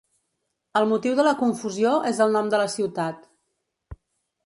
El 0.81 0.87
motiu 0.93 1.17
de 1.19 1.27
la 1.27 1.35
confusió 1.43 1.93
és 2.15 2.25
el 2.27 2.35
nom 2.39 2.53
de 2.55 2.65
la 2.65 2.69
ciutat. 2.79 3.33